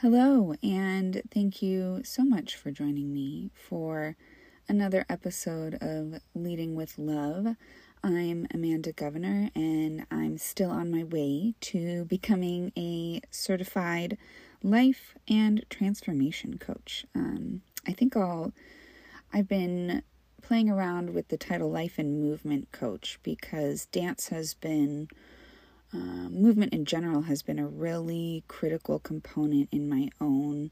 Hello, 0.00 0.54
and 0.62 1.20
thank 1.30 1.60
you 1.60 2.00
so 2.04 2.24
much 2.24 2.56
for 2.56 2.70
joining 2.70 3.12
me 3.12 3.50
for 3.52 4.16
another 4.66 5.04
episode 5.10 5.74
of 5.82 6.22
Leading 6.34 6.74
with 6.74 6.98
Love. 6.98 7.54
I'm 8.02 8.46
Amanda 8.54 8.94
Govenar, 8.94 9.50
and 9.54 10.06
I'm 10.10 10.38
still 10.38 10.70
on 10.70 10.90
my 10.90 11.04
way 11.04 11.52
to 11.60 12.06
becoming 12.06 12.72
a 12.78 13.20
certified 13.30 14.16
life 14.62 15.16
and 15.28 15.66
transformation 15.68 16.56
coach. 16.56 17.04
Um, 17.14 17.60
I 17.86 17.92
think 17.92 18.16
I'll, 18.16 18.54
I've 19.34 19.48
been 19.48 20.02
playing 20.40 20.70
around 20.70 21.10
with 21.12 21.28
the 21.28 21.36
title 21.36 21.70
Life 21.70 21.98
and 21.98 22.22
Movement 22.22 22.72
Coach 22.72 23.18
because 23.22 23.84
dance 23.84 24.28
has 24.28 24.54
been 24.54 25.08
uh, 25.92 26.28
movement 26.28 26.72
in 26.72 26.84
general 26.84 27.22
has 27.22 27.42
been 27.42 27.58
a 27.58 27.66
really 27.66 28.44
critical 28.48 28.98
component 28.98 29.68
in 29.72 29.88
my 29.88 30.08
own 30.20 30.70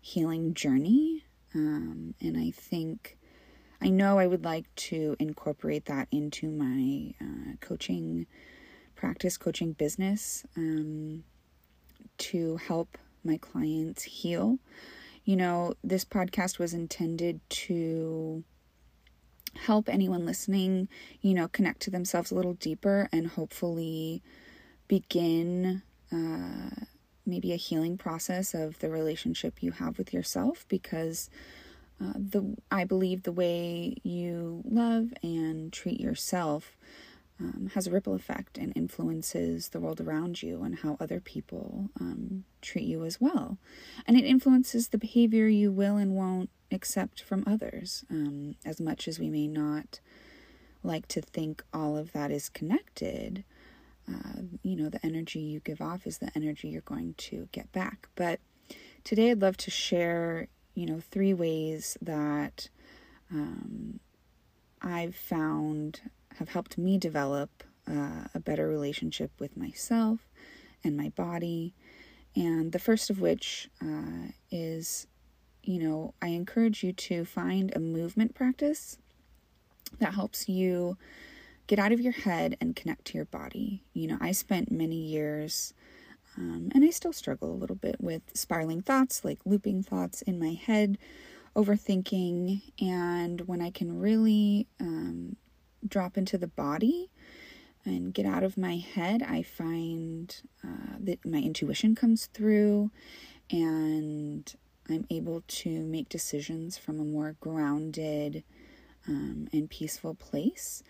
healing 0.00 0.54
journey. 0.54 1.24
Um, 1.54 2.14
and 2.20 2.36
I 2.36 2.50
think, 2.50 3.16
I 3.80 3.88
know 3.88 4.18
I 4.18 4.26
would 4.26 4.44
like 4.44 4.72
to 4.76 5.16
incorporate 5.18 5.86
that 5.86 6.08
into 6.10 6.50
my 6.50 7.14
uh, 7.20 7.56
coaching 7.60 8.26
practice, 8.96 9.36
coaching 9.36 9.72
business 9.72 10.44
um, 10.56 11.22
to 12.18 12.56
help 12.56 12.98
my 13.24 13.36
clients 13.36 14.02
heal. 14.02 14.58
You 15.24 15.36
know, 15.36 15.74
this 15.84 16.04
podcast 16.04 16.58
was 16.58 16.74
intended 16.74 17.40
to 17.50 18.42
help 19.54 19.88
anyone 19.88 20.26
listening, 20.26 20.88
you 21.20 21.34
know, 21.34 21.48
connect 21.48 21.80
to 21.80 21.90
themselves 21.90 22.30
a 22.30 22.34
little 22.34 22.54
deeper 22.54 23.08
and 23.12 23.26
hopefully 23.26 24.22
begin 24.88 25.82
uh, 26.12 26.84
maybe 27.26 27.52
a 27.52 27.56
healing 27.56 27.96
process 27.96 28.54
of 28.54 28.78
the 28.80 28.88
relationship 28.88 29.62
you 29.62 29.72
have 29.72 29.98
with 29.98 30.12
yourself 30.12 30.64
because 30.68 31.28
uh, 32.00 32.12
the 32.14 32.56
I 32.70 32.84
believe 32.84 33.22
the 33.22 33.32
way 33.32 33.96
you 34.02 34.62
love 34.64 35.12
and 35.22 35.72
treat 35.72 36.00
yourself 36.00 36.76
um, 37.40 37.70
has 37.74 37.86
a 37.86 37.90
ripple 37.90 38.14
effect 38.14 38.58
and 38.58 38.76
influences 38.76 39.68
the 39.68 39.80
world 39.80 40.00
around 40.00 40.42
you 40.42 40.62
and 40.62 40.80
how 40.80 40.96
other 40.98 41.20
people 41.20 41.88
um, 42.00 42.44
treat 42.60 42.84
you 42.84 43.04
as 43.04 43.20
well. 43.20 43.58
And 44.06 44.16
it 44.16 44.24
influences 44.24 44.88
the 44.88 44.98
behavior 44.98 45.46
you 45.46 45.70
will 45.70 45.96
and 45.96 46.16
won't 46.16 46.50
accept 46.72 47.22
from 47.22 47.44
others. 47.46 48.04
Um, 48.10 48.56
as 48.64 48.80
much 48.80 49.06
as 49.06 49.18
we 49.18 49.30
may 49.30 49.46
not 49.46 50.00
like 50.82 51.06
to 51.08 51.20
think 51.20 51.62
all 51.72 51.96
of 51.96 52.12
that 52.12 52.30
is 52.30 52.48
connected, 52.48 53.44
uh, 54.08 54.42
you 54.62 54.76
know, 54.76 54.88
the 54.88 55.04
energy 55.04 55.40
you 55.40 55.60
give 55.60 55.80
off 55.80 56.06
is 56.06 56.18
the 56.18 56.30
energy 56.34 56.68
you're 56.68 56.80
going 56.82 57.14
to 57.18 57.48
get 57.52 57.70
back. 57.72 58.08
But 58.14 58.40
today 59.04 59.30
I'd 59.30 59.42
love 59.42 59.56
to 59.58 59.70
share, 59.70 60.48
you 60.74 60.86
know, 60.86 61.00
three 61.00 61.34
ways 61.34 61.96
that 62.00 62.68
um, 63.30 64.00
I've 64.80 65.14
found 65.14 66.00
have 66.36 66.48
helped 66.48 66.78
me 66.78 66.98
develop 66.98 67.64
uh, 67.90 68.24
a 68.34 68.40
better 68.40 68.68
relationship 68.68 69.30
with 69.38 69.56
myself 69.56 70.20
and 70.84 70.96
my 70.96 71.08
body. 71.10 71.74
And 72.36 72.72
the 72.72 72.78
first 72.78 73.10
of 73.10 73.20
which 73.20 73.68
uh, 73.82 74.30
is, 74.50 75.06
you 75.62 75.82
know, 75.82 76.14
I 76.22 76.28
encourage 76.28 76.84
you 76.84 76.92
to 76.92 77.24
find 77.24 77.74
a 77.74 77.80
movement 77.80 78.34
practice 78.34 78.98
that 79.98 80.14
helps 80.14 80.48
you 80.48 80.96
get 81.68 81.78
out 81.78 81.92
of 81.92 82.00
your 82.00 82.12
head 82.12 82.56
and 82.60 82.74
connect 82.74 83.04
to 83.04 83.14
your 83.16 83.26
body. 83.26 83.84
You 83.92 84.08
know, 84.08 84.18
I 84.20 84.32
spent 84.32 84.72
many 84.72 84.96
years, 84.96 85.74
um, 86.36 86.70
and 86.74 86.84
I 86.84 86.90
still 86.90 87.12
struggle 87.12 87.52
a 87.52 87.54
little 87.54 87.76
bit 87.76 87.96
with 88.00 88.22
spiraling 88.34 88.82
thoughts, 88.82 89.24
like 89.24 89.38
looping 89.44 89.82
thoughts 89.84 90.22
in 90.22 90.40
my 90.40 90.54
head, 90.54 90.98
overthinking. 91.54 92.62
And 92.80 93.42
when 93.42 93.60
I 93.60 93.70
can 93.70 94.00
really 94.00 94.66
um, 94.80 95.36
drop 95.86 96.16
into 96.16 96.38
the 96.38 96.48
body 96.48 97.10
and 97.84 98.14
get 98.14 98.26
out 98.26 98.42
of 98.42 98.56
my 98.56 98.78
head, 98.78 99.22
I 99.22 99.42
find 99.42 100.34
uh, 100.64 100.96
that 101.00 101.24
my 101.24 101.38
intuition 101.38 101.94
comes 101.94 102.26
through 102.26 102.90
and 103.50 104.52
I'm 104.88 105.06
able 105.10 105.42
to 105.46 105.68
make 105.68 106.08
decisions 106.08 106.78
from 106.78 106.98
a 106.98 107.04
more 107.04 107.36
grounded 107.40 108.42
um, 109.06 109.48
and 109.52 109.68
peaceful 109.68 110.14
place. 110.14 110.82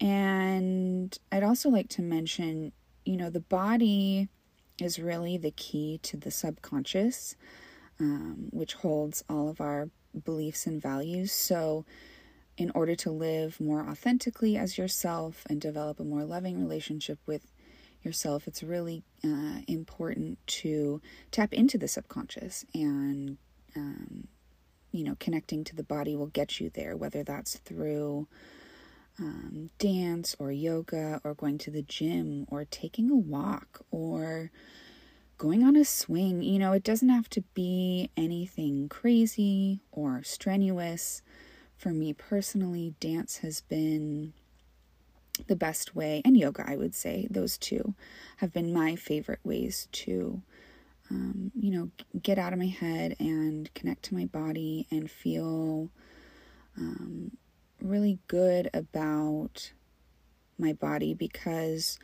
And 0.00 1.16
I'd 1.30 1.44
also 1.44 1.68
like 1.68 1.88
to 1.90 2.02
mention, 2.02 2.72
you 3.04 3.16
know, 3.16 3.30
the 3.30 3.40
body 3.40 4.28
is 4.80 4.98
really 4.98 5.36
the 5.36 5.52
key 5.52 6.00
to 6.02 6.16
the 6.16 6.30
subconscious, 6.30 7.36
um, 8.00 8.48
which 8.50 8.74
holds 8.74 9.22
all 9.28 9.48
of 9.48 9.60
our 9.60 9.88
beliefs 10.24 10.66
and 10.66 10.80
values. 10.80 11.32
So, 11.32 11.84
in 12.56 12.70
order 12.70 12.94
to 12.94 13.10
live 13.10 13.60
more 13.60 13.80
authentically 13.88 14.56
as 14.56 14.78
yourself 14.78 15.44
and 15.50 15.60
develop 15.60 15.98
a 15.98 16.04
more 16.04 16.24
loving 16.24 16.60
relationship 16.60 17.18
with 17.26 17.52
yourself, 18.02 18.46
it's 18.46 18.62
really 18.62 19.02
uh, 19.24 19.58
important 19.66 20.38
to 20.46 21.00
tap 21.32 21.52
into 21.52 21.78
the 21.78 21.88
subconscious 21.88 22.64
and, 22.72 23.38
um, 23.74 24.28
you 24.92 25.02
know, 25.02 25.16
connecting 25.18 25.64
to 25.64 25.74
the 25.74 25.82
body 25.82 26.14
will 26.14 26.28
get 26.28 26.60
you 26.60 26.70
there, 26.70 26.96
whether 26.96 27.24
that's 27.24 27.56
through 27.58 28.28
um, 29.18 29.70
dance 29.78 30.34
or 30.38 30.50
yoga 30.50 31.20
or 31.24 31.34
going 31.34 31.58
to 31.58 31.70
the 31.70 31.82
gym 31.82 32.46
or 32.48 32.64
taking 32.64 33.10
a 33.10 33.16
walk 33.16 33.80
or 33.90 34.50
going 35.38 35.62
on 35.62 35.76
a 35.76 35.84
swing. 35.84 36.42
You 36.42 36.58
know, 36.58 36.72
it 36.72 36.84
doesn't 36.84 37.08
have 37.08 37.28
to 37.30 37.42
be 37.54 38.10
anything 38.16 38.88
crazy 38.88 39.80
or 39.92 40.22
strenuous. 40.22 41.22
For 41.76 41.90
me 41.90 42.12
personally, 42.12 42.94
dance 43.00 43.38
has 43.38 43.60
been 43.60 44.32
the 45.48 45.56
best 45.56 45.94
way, 45.96 46.22
and 46.24 46.36
yoga, 46.36 46.64
I 46.66 46.76
would 46.76 46.94
say, 46.94 47.26
those 47.28 47.58
two 47.58 47.94
have 48.36 48.52
been 48.52 48.72
my 48.72 48.94
favorite 48.94 49.40
ways 49.42 49.88
to, 49.90 50.40
um, 51.10 51.50
you 51.54 51.72
know, 51.72 51.90
get 52.22 52.38
out 52.38 52.52
of 52.52 52.58
my 52.58 52.68
head 52.68 53.16
and 53.18 53.72
connect 53.74 54.04
to 54.04 54.14
my 54.14 54.26
body 54.26 54.86
and 54.92 55.10
feel 55.10 55.90
um, 56.76 57.32
really 57.84 58.18
good 58.26 58.70
about 58.74 59.72
my 60.58 60.72
body 60.72 61.14
because 61.14 61.98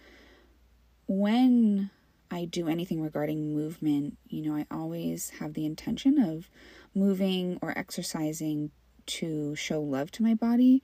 when 1.07 1.91
I 2.31 2.45
do 2.45 2.69
anything 2.69 3.03
regarding 3.03 3.55
movement, 3.55 4.17
you 4.29 4.43
know, 4.43 4.55
I 4.55 4.67
always 4.71 5.31
have 5.41 5.55
the 5.55 5.67
intention 5.67 6.21
of 6.21 6.49
moving 6.95 7.59
or 7.61 7.77
exercising 7.77 8.71
to 9.07 9.57
show 9.57 9.81
love 9.81 10.11
to 10.13 10.23
my 10.23 10.35
body 10.35 10.83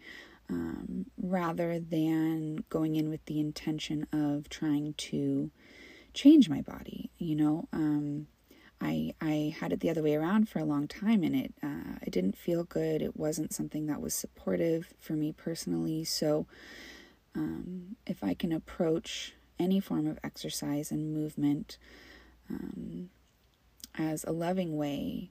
um, 0.49 1.07
rather 1.21 1.79
than 1.79 2.65
going 2.69 2.97
in 2.97 3.09
with 3.09 3.25
the 3.27 3.39
intention 3.39 4.07
of 4.13 4.49
trying 4.49 4.95
to 4.95 5.51
change 6.15 6.49
my 6.49 6.63
body, 6.63 7.11
you 7.19 7.37
know. 7.37 7.69
Um, 7.73 8.27
I 8.81 9.15
I 9.21 9.55
had 9.59 9.73
it 9.73 9.81
the 9.81 9.91
other 9.91 10.03
way 10.03 10.15
around 10.15 10.49
for 10.49 10.59
a 10.59 10.65
long 10.65 10.87
time, 10.87 11.23
and 11.23 11.35
it 11.35 11.55
uh, 11.63 11.99
it 12.03 12.11
didn't 12.11 12.37
feel 12.37 12.65
good. 12.65 13.03
It 13.03 13.17
wasn't 13.17 13.55
something 13.55 13.87
that 13.87 14.01
was 14.01 14.15
supportive 14.15 14.93
for 15.01 15.15
me 15.15 15.33
personally. 15.33 16.05
So, 16.05 16.47
um, 17.35 17.97
if 18.07 18.23
I 18.23 18.35
can 18.35 18.53
approach 18.53 19.35
any 19.59 19.81
form 19.81 20.07
of 20.07 20.19
exercise 20.23 20.91
and 20.91 21.15
movement 21.15 21.79
um, 22.51 23.11
as 23.97 24.25
a 24.25 24.33
loving 24.33 24.77
way 24.77 25.31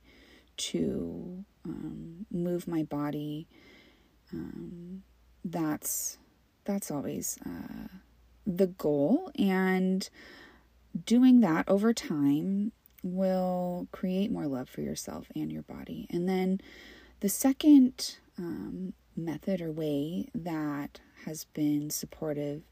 to 0.57 1.45
um, 1.63 2.25
move 2.31 2.67
my 2.67 2.81
body, 2.81 3.47
um, 4.33 5.03
that's 5.43 6.17
that's 6.63 6.89
always 6.89 7.37
uh, 7.45 7.87
the 8.47 8.67
goal, 8.67 9.31
and 9.37 10.09
doing 11.05 11.41
that 11.41 11.67
over 11.67 11.93
time 11.93 12.71
will 13.05 13.87
create 13.91 14.31
more 14.31 14.47
love 14.47 14.67
for 14.67 14.81
yourself 14.81 15.27
and 15.35 15.51
your 15.51 15.61
body. 15.61 16.07
And 16.09 16.27
then 16.27 16.59
the 17.19 17.29
second 17.29 18.17
um, 18.37 18.93
method 19.15 19.61
or 19.61 19.71
way 19.71 20.27
that 20.33 20.99
has 21.25 21.45
been 21.45 21.89
supportive 21.89 22.63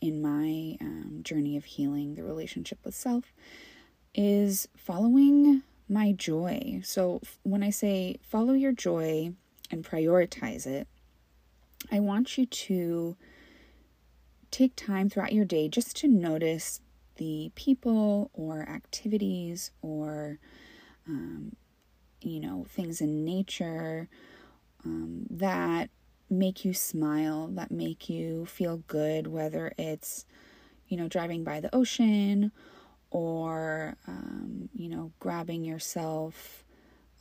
in 0.00 0.20
my 0.20 0.76
um, 0.80 1.20
journey 1.22 1.56
of 1.56 1.64
healing 1.64 2.14
the 2.14 2.24
relationship 2.24 2.78
with 2.84 2.94
self 2.94 3.32
is 4.14 4.68
following 4.76 5.62
my 5.88 6.12
joy. 6.12 6.80
So 6.84 7.20
when 7.44 7.62
I 7.62 7.70
say 7.70 8.16
follow 8.22 8.54
your 8.54 8.72
joy 8.72 9.32
and 9.70 9.84
prioritize 9.84 10.66
it, 10.66 10.88
I 11.92 12.00
want 12.00 12.36
you 12.36 12.46
to 12.46 13.16
take 14.50 14.74
time 14.74 15.08
throughout 15.08 15.32
your 15.32 15.44
day 15.44 15.68
just 15.68 15.96
to 15.96 16.08
notice 16.08 16.80
the 17.16 17.50
people 17.54 18.30
or 18.32 18.62
activities 18.62 19.70
or, 19.82 20.38
um, 21.08 21.54
you 22.20 22.40
know, 22.40 22.66
things 22.68 23.00
in 23.00 23.24
nature 23.24 24.08
um, 24.84 25.26
that 25.30 25.90
make 26.28 26.64
you 26.64 26.74
smile, 26.74 27.48
that 27.48 27.70
make 27.70 28.08
you 28.08 28.46
feel 28.46 28.78
good, 28.88 29.26
whether 29.26 29.72
it's, 29.78 30.26
you 30.88 30.96
know, 30.96 31.08
driving 31.08 31.44
by 31.44 31.60
the 31.60 31.74
ocean 31.74 32.52
or, 33.10 33.96
um, 34.06 34.68
you 34.74 34.88
know, 34.88 35.12
grabbing 35.20 35.64
yourself 35.64 36.64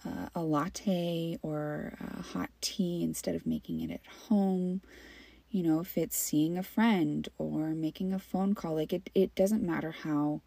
uh, 0.06 0.30
a 0.36 0.42
latte 0.42 1.38
or 1.42 1.94
a 2.18 2.22
hot 2.22 2.50
tea 2.62 3.04
instead 3.04 3.36
of 3.36 3.46
making 3.46 3.82
it 3.82 3.92
at 3.92 4.06
home. 4.28 4.82
You 5.56 5.64
know, 5.64 5.80
if 5.80 5.98
it's 5.98 6.18
seeing 6.18 6.58
a 6.58 6.64
friend 6.64 7.30
or 7.38 7.70
making 7.70 8.12
a 8.12 8.20
phone 8.20 8.56
call, 8.56 8.76
like 8.76 8.92
it, 8.92 9.10
it 9.16 9.34
doesn't 9.36 9.64
matter 9.64 9.92
how 9.92 10.42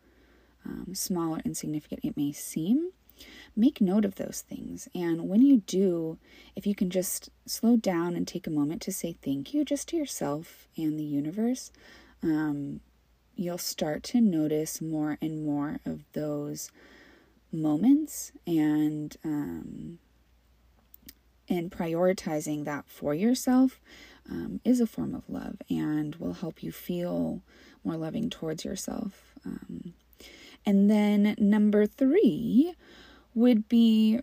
um, 0.67 0.95
small 0.95 1.37
or 1.37 1.41
insignificant 1.47 2.05
it 2.05 2.15
may 2.15 2.31
seem. 2.33 2.91
Make 3.57 3.81
note 3.81 4.05
of 4.05 4.17
those 4.17 4.45
things. 4.47 4.87
And 4.95 5.27
when 5.27 5.41
you 5.41 5.63
do, 5.67 6.19
if 6.55 6.67
you 6.67 6.75
can 6.75 6.91
just 6.91 7.31
slow 7.47 7.79
down 7.79 8.17
and 8.17 8.29
take 8.29 8.47
a 8.47 8.51
moment 8.51 8.83
to 8.83 8.93
say 8.93 9.17
thank 9.23 9.55
you 9.55 9.65
just 9.65 9.89
to 9.89 9.97
yourself 9.97 10.69
and 10.77 10.99
the 10.99 11.05
universe, 11.05 11.73
um, 12.23 12.81
you'll 13.35 13.57
start 13.57 14.03
to 14.03 14.21
notice 14.21 14.83
more 14.83 15.17
and 15.23 15.43
more 15.43 15.81
of 15.87 16.05
those 16.13 16.71
moments 17.51 18.31
and 18.47 19.17
um, 19.25 20.01
and 21.49 21.73
prioritizing 21.73 22.67
that 22.67 22.85
for 22.87 23.15
yourself 23.15 23.81
um, 24.31 24.61
is 24.65 24.81
a 24.81 24.87
form 24.87 25.15
of 25.15 25.29
love 25.29 25.57
and 25.71 26.15
will 26.17 26.35
help 26.35 26.63
you 26.63 26.73
feel 26.73 27.43
more 27.85 27.97
loving 27.97 28.31
towards 28.31 28.65
yourself. 28.65 29.35
Um, 29.45 29.95
and 30.67 30.91
then 30.91 31.35
number 31.39 31.87
three 31.87 32.75
would 33.35 33.69
be 33.69 34.21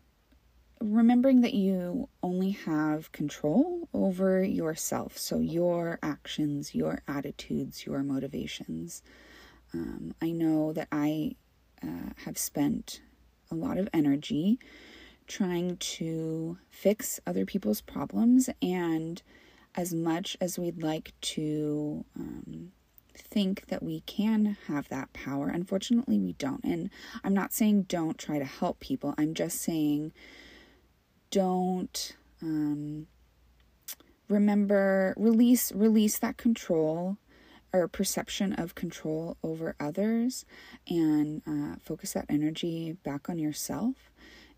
remembering 0.81 1.42
that 1.42 1.54
you 1.54 2.10
only 2.22 2.52
have 2.52 3.12
control 3.12 3.88
over 3.94 4.44
yourself. 4.44 5.18
So, 5.18 5.40
your 5.40 6.00
actions, 6.04 6.75
your 6.75 7.01
attitudes, 7.08 7.86
your 7.86 8.04
motivations. 8.04 9.01
Um, 9.74 10.13
I 10.22 10.31
know 10.31 10.74
that 10.74 10.88
I 10.92 11.36
uh, 11.81 12.12
have 12.25 12.38
spent 12.38 13.01
a 13.51 13.56
lot 13.56 13.78
of 13.78 13.90
energy 13.94 14.60
trying 15.28 15.78
to 15.78 16.58
fix 16.69 17.19
other 17.25 17.46
people's 17.46 17.81
problems, 17.81 18.50
and 18.62 19.22
as 19.75 19.94
much 19.94 20.38
as 20.39 20.57
we'd 20.57 20.81
like 20.81 21.13
to 21.22 22.06
um, 22.18 22.72
think 23.13 23.68
that 23.68 23.83
we 23.83 24.01
can 24.01 24.57
have 24.68 24.88
that 24.89 25.13
power, 25.13 25.50
unfortunately, 25.50 26.19
we 26.19 26.33
don't. 26.33 26.63
And 26.63 26.89
I'm 27.24 27.33
not 27.33 27.54
saying 27.54 27.83
don't 27.83 28.18
try 28.18 28.39
to 28.39 28.45
help 28.45 28.80
people, 28.80 29.13
I'm 29.18 29.33
just 29.33 29.62
saying 29.62 30.13
don't 31.31 32.16
um, 32.42 33.07
remember 34.30 35.13
release 35.18 35.72
release 35.74 36.18
that 36.19 36.38
control 36.38 37.18
or 37.74 37.88
perception 37.88 38.54
of 38.54 38.75
control 38.75 39.38
over 39.44 39.75
others 39.80 40.45
and 40.88 41.42
uh, 41.45 41.75
focus 41.81 42.13
that 42.13 42.25
energy 42.30 42.94
back 43.04 43.30
on 43.30 43.38
yourself 43.38 44.12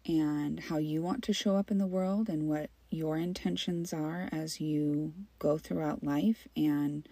and 0.07 0.59
how 0.59 0.77
you 0.77 1.01
want 1.01 1.23
to 1.23 1.33
show 1.33 1.55
up 1.55 1.69
in 1.69 1.77
the 1.77 1.87
world 1.87 2.29
and 2.29 2.47
what 2.47 2.69
your 2.89 3.17
intentions 3.17 3.93
are 3.93 4.29
as 4.31 4.61
you 4.61 5.13
go 5.39 5.57
throughout 5.57 6.03
life. 6.03 6.47
And 6.55 7.07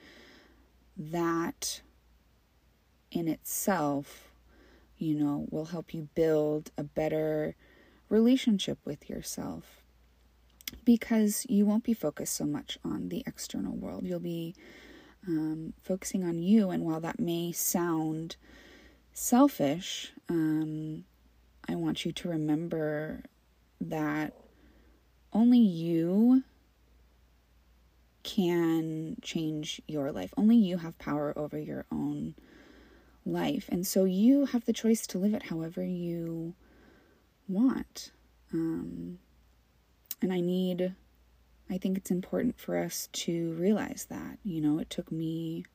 that 0.97 1.81
in 3.11 3.27
itself 3.27 4.29
you 4.97 5.15
know 5.15 5.45
will 5.49 5.65
help 5.65 5.93
you 5.93 6.09
build 6.15 6.71
a 6.77 6.83
better 6.83 7.55
relationship 8.09 8.77
with 8.85 9.09
yourself. 9.09 9.81
Because 10.83 11.45
you 11.47 11.65
won't 11.65 11.83
be 11.83 11.93
focused 11.93 12.35
so 12.35 12.45
much 12.45 12.77
on 12.83 13.09
the 13.09 13.23
external 13.25 13.75
world. 13.75 14.05
You'll 14.05 14.19
be 14.19 14.55
um, 15.27 15.73
focusing 15.81 16.23
on 16.23 16.39
you, 16.39 16.69
and 16.69 16.83
while 16.83 16.99
that 17.01 17.19
may 17.19 17.51
sound 17.51 18.35
selfish, 19.13 20.11
um, 20.29 21.05
I 21.67 21.75
want 21.75 22.05
you 22.05 22.11
to 22.11 22.29
remember 22.29 23.23
that 23.81 24.33
only 25.33 25.59
you 25.59 26.43
can 28.23 29.17
change 29.21 29.81
your 29.87 30.11
life. 30.11 30.33
Only 30.37 30.55
you 30.55 30.77
have 30.77 30.97
power 30.97 31.33
over 31.37 31.59
your 31.59 31.85
own 31.91 32.35
life. 33.25 33.69
And 33.71 33.85
so 33.85 34.05
you 34.05 34.45
have 34.45 34.65
the 34.65 34.73
choice 34.73 35.05
to 35.07 35.17
live 35.17 35.33
it 35.33 35.43
however 35.43 35.83
you 35.83 36.55
want. 37.47 38.11
Um, 38.53 39.19
and 40.21 40.33
I 40.33 40.39
need, 40.39 40.95
I 41.69 41.77
think 41.77 41.97
it's 41.97 42.11
important 42.11 42.59
for 42.59 42.77
us 42.77 43.09
to 43.13 43.53
realize 43.53 44.07
that. 44.09 44.39
You 44.43 44.61
know, 44.61 44.79
it 44.79 44.89
took 44.89 45.11
me 45.11 45.65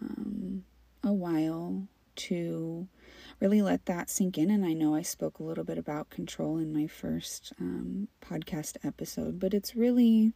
um, 0.00 0.64
a 1.02 1.12
while 1.12 1.86
to 2.18 2.88
really 3.40 3.62
let 3.62 3.86
that 3.86 4.10
sink 4.10 4.36
in. 4.38 4.50
And 4.50 4.64
I 4.64 4.72
know 4.72 4.94
I 4.94 5.02
spoke 5.02 5.38
a 5.38 5.44
little 5.44 5.64
bit 5.64 5.78
about 5.78 6.10
control 6.10 6.58
in 6.58 6.72
my 6.72 6.86
first 6.86 7.52
um, 7.60 8.08
podcast 8.20 8.76
episode, 8.84 9.38
but 9.38 9.54
it's 9.54 9.76
really, 9.76 10.32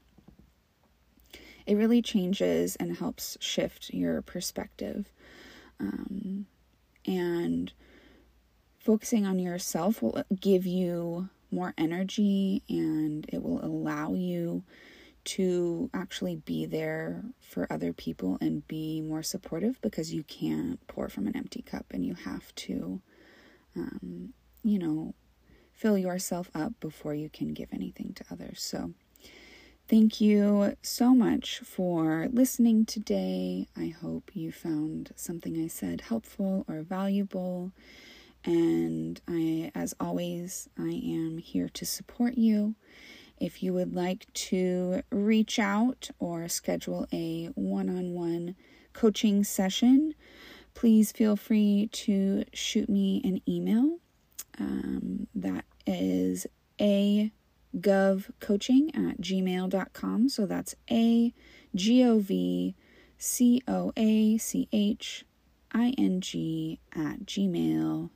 it 1.67 1.75
really 1.75 2.03
changes 2.03 2.77
and 2.77 2.97
helps 2.97 3.37
shift 3.41 3.93
your 3.93 4.23
perspective. 4.23 5.11
Um, 5.81 6.47
and 7.07 7.73
focusing 8.79 9.27
on 9.27 9.39
yourself 9.39 10.03
will 10.03 10.23
give 10.41 10.67
you 10.67 11.29
more 11.51 11.75
energy 11.77 12.63
and 12.69 13.27
it 13.33 13.43
will 13.43 13.65
allow 13.65 14.15
you 14.15 14.63
to 15.25 15.91
actually 15.95 16.37
be 16.37 16.67
there 16.67 17.23
for 17.41 17.67
other 17.71 17.93
people 17.93 18.39
and 18.41 18.67
be 18.67 19.01
more 19.01 19.23
supportive 19.23 19.81
because 19.81 20.13
you 20.13 20.23
can't 20.25 20.85
pour 20.87 21.09
from 21.09 21.27
an 21.27 21.37
empty 21.37 21.63
cup 21.63 21.87
and 21.91 22.05
you 22.05 22.15
have 22.15 22.55
to, 22.55 23.01
um, 23.77 24.33
you 24.63 24.79
know, 24.79 25.15
fill 25.73 25.97
yourself 25.97 26.51
up 26.55 26.73
before 26.81 27.15
you 27.15 27.29
can 27.29 27.53
give 27.55 27.69
anything 27.73 28.13
to 28.15 28.25
others. 28.31 28.63
So, 28.63 28.93
thank 29.89 30.21
you 30.21 30.77
so 30.83 31.15
much 31.15 31.59
for 31.61 32.29
listening 32.33 32.87
today. 32.87 33.67
I 33.77 33.89
hope 33.89 34.31
you 34.35 34.53
found 34.53 35.13
something 35.17 35.63
I 35.63 35.69
said 35.69 36.03
helpful 36.03 36.65
or 36.69 36.83
valuable. 36.83 37.73
And 38.45 39.21
I, 39.29 39.71
as 39.75 39.95
always, 40.01 40.69
I 40.79 40.89
am 40.89 41.39
here 41.39 41.69
to 41.69 41.87
support 41.87 42.37
you. 42.37 42.75
If 43.43 43.61
you 43.61 43.75
would 43.75 43.93
like 43.93 44.33
to 44.35 45.03
reach 45.11 45.59
out 45.59 46.11
or 46.21 46.49
schedule 46.49 47.09
a 47.13 47.47
one 47.57 47.91
on 47.91 48.15
one 48.15 48.55
coaching 48.93 49.43
session, 49.43 50.15
please 50.75 51.11
feel 51.11 51.35
free 51.35 51.89
to 51.91 52.45
shoot 52.53 52.89
me 52.89 53.21
an 53.25 53.43
email. 53.49 53.99
Um, 54.61 55.27
that 55.35 55.65
is 55.89 56.47
a 56.81 57.33
govcoaching 57.77 58.97
at 58.97 59.21
gmail.com. 59.21 60.29
So 60.29 60.47
that's 60.47 60.77
a 60.89 61.35
g 61.75 62.05
o 62.05 62.21
v 62.21 62.77
c 63.19 63.61
o 63.67 63.93
a 63.97 64.39
c 64.39 64.69
h 64.71 65.25
ing 65.75 66.79
at 66.95 67.27
gmail.com. 67.27 68.09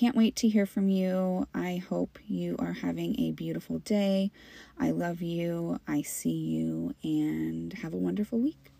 Can't 0.00 0.16
wait 0.16 0.34
to 0.36 0.48
hear 0.48 0.66
from 0.66 0.88
you. 0.88 1.46
I 1.54 1.76
hope 1.76 2.18
you 2.26 2.56
are 2.58 2.72
having 2.72 3.14
a 3.20 3.30
beautiful 3.30 3.78
day. 3.78 4.32
I 4.76 4.90
love 4.90 5.22
you. 5.22 5.78
I 5.86 6.02
see 6.02 6.32
you, 6.32 6.96
and 7.04 7.72
have 7.74 7.94
a 7.94 7.96
wonderful 7.96 8.40
week. 8.40 8.73